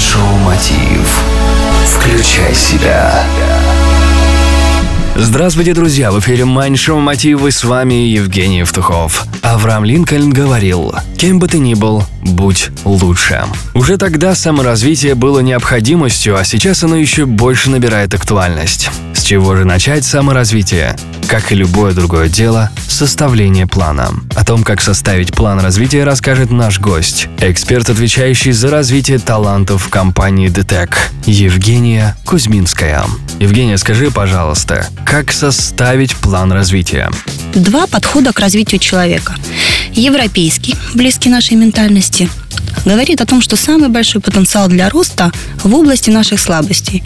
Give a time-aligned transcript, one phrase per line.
[0.00, 1.20] Mind Show Мотив.
[1.84, 3.22] Включай себя.
[5.14, 6.10] Здравствуйте, друзья!
[6.10, 9.26] В эфире Mind Show Мотив, и с вами Евгений Евтухов.
[9.42, 13.44] Авраам Линкольн говорил, кем бы ты ни был, будь лучше.
[13.74, 18.88] Уже тогда саморазвитие было необходимостью, а сейчас оно еще больше набирает актуальность.
[19.30, 20.96] С чего же начать саморазвитие?
[21.28, 24.10] Как и любое другое дело, составление плана.
[24.34, 29.88] О том, как составить план развития, расскажет наш гость, эксперт, отвечающий за развитие талантов в
[29.88, 30.92] компании ДТЭК,
[31.26, 33.04] Евгения Кузьминская.
[33.38, 37.08] Евгения, скажи, пожалуйста, как составить план развития?
[37.54, 39.36] Два подхода к развитию человека.
[39.92, 42.28] Европейский, близкий нашей ментальности,
[42.84, 45.30] говорит о том, что самый большой потенциал для роста
[45.62, 47.02] в области наших слабостей.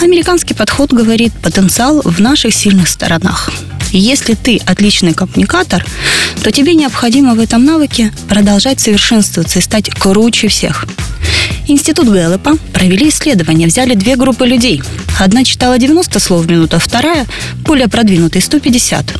[0.00, 3.50] Американский подход говорит потенциал в наших сильных сторонах.
[3.92, 5.84] Если ты отличный коммуникатор,
[6.42, 10.86] то тебе необходимо в этом навыке продолжать совершенствоваться и стать круче всех.
[11.68, 14.82] Институт Гэллопа провели исследование, взяли две группы людей.
[15.20, 17.26] Одна читала 90 слов в минуту, а вторая,
[17.64, 19.14] более продвинутая, 150.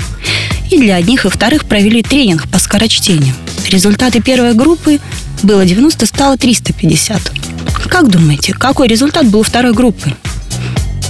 [0.70, 3.34] И для одних и вторых провели тренинг по скорочтению.
[3.68, 5.00] Результаты первой группы
[5.42, 7.20] было 90, стало 350.
[7.88, 10.14] Как думаете, какой результат был у второй группы?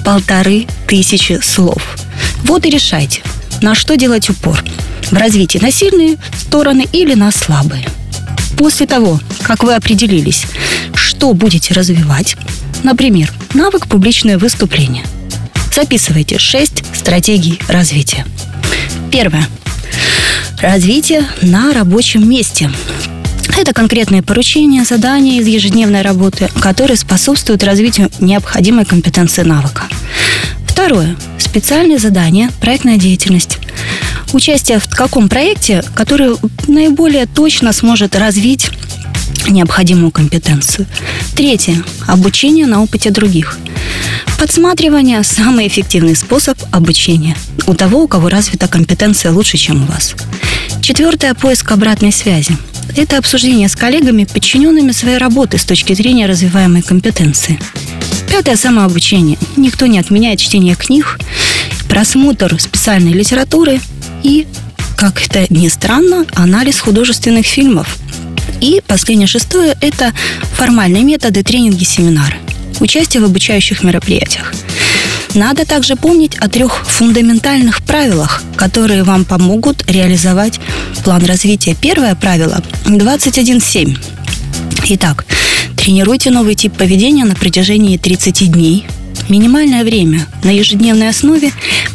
[0.05, 1.97] Полторы тысячи слов.
[2.45, 3.22] Вот и решайте,
[3.61, 4.62] на что делать упор.
[5.11, 7.86] В развитии на сильные стороны или на слабые.
[8.56, 10.45] После того, как вы определились,
[10.95, 12.36] что будете развивать,
[12.83, 15.05] например, навык публичное выступление,
[15.75, 18.27] записывайте 6 стратегий развития.
[19.12, 19.47] Первое.
[20.61, 22.70] Развитие на рабочем месте.
[23.56, 29.84] Это конкретные поручения, задания из ежедневной работы, которые способствуют развитию необходимой компетенции навыка.
[30.72, 31.16] Второе.
[31.38, 33.58] Специальные задания, проектная деятельность.
[34.32, 36.34] Участие в каком проекте, который
[36.66, 38.70] наиболее точно сможет развить
[39.46, 40.86] необходимую компетенцию.
[41.36, 41.76] Третье.
[42.06, 43.58] Обучение на опыте других.
[44.38, 50.14] Подсматривание– самый эффективный способ обучения у того, у кого развита компетенция лучше, чем у вас.
[50.80, 52.56] Четвертое– поиск обратной связи.
[52.96, 57.61] Это обсуждение с коллегами, подчиненными своей работы с точки зрения развиваемой компетенции.
[58.32, 59.36] Пятое– самообучение.
[59.58, 61.18] Никто не отменяет чтение книг,
[61.86, 63.78] просмотр специальной литературы
[64.22, 64.46] и,
[64.96, 67.98] как это ни странно, анализ художественных фильмов.
[68.62, 70.14] И последнее, шестое– это
[70.56, 72.36] формальные методы, тренинги, семинары.
[72.80, 74.54] Участие в обучающих мероприятиях.
[75.34, 80.58] Надо также помнить о трех фундаментальных правилах, которые вам помогут реализовать
[81.04, 81.76] план развития.
[81.78, 83.98] Первое правило 21.7.
[84.88, 85.26] Итак,
[85.82, 88.86] тренируйте новый тип поведения на протяжении 30 дней.
[89.28, 91.50] Минимальное время на ежедневной основе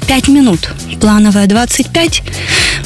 [0.07, 2.21] 5 минут, плановая 25,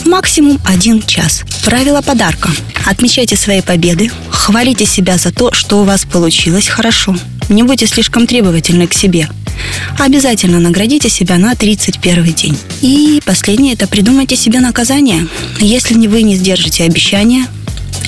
[0.06, 1.42] максимум 1 час.
[1.66, 2.52] Правило подарка.
[2.86, 7.16] Отмечайте свои победы, хвалите себя за то, что у вас получилось хорошо.
[7.50, 9.28] Не будьте слишком требовательны к себе–
[9.98, 12.58] обязательно наградите себя на 31 день.
[12.82, 15.28] И последнее– это придумайте себе наказание.
[15.60, 17.46] Если вы не сдержите обещания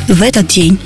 [0.07, 0.79] в этот день,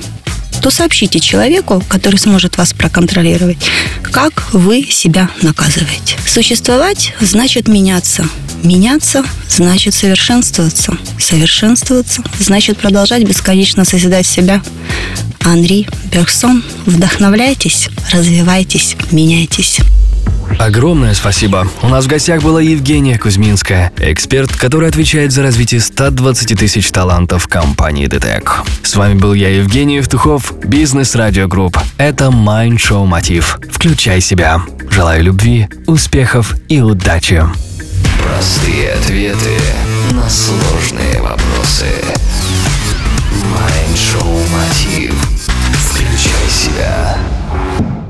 [0.62, 3.57] то сообщите человеку, который сможет вас проконтролировать,
[4.01, 6.18] как вы себя наказываете.
[6.25, 8.28] Существовать значит меняться.
[8.63, 10.97] Меняться значит совершенствоваться.
[11.19, 14.62] Совершенствоваться значит продолжать бесконечно созидать себя.
[15.45, 19.79] Анри Бергсон, вдохновляйтесь, развивайтесь, меняйтесь.
[20.59, 21.68] Огромное спасибо.
[21.81, 27.47] У нас в гостях была Евгения Кузьминская, эксперт, который отвечает за развитие 120 тысяч талантов
[27.47, 28.50] компании DTEC.
[28.84, 31.78] С вами был я, Евгений Евтухов, Бизнес Радио Групп.
[31.97, 33.59] Это Mind Show Мотив.
[33.72, 34.62] Включай себя.
[34.90, 37.44] Желаю любви, успехов и удачи.
[38.24, 39.57] Простые ответы
[40.12, 41.47] на сложные вопросы.